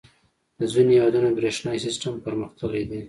[0.59, 2.99] •د ځینو هېوادونو برېښنايي سیسټم پرمختللی دی.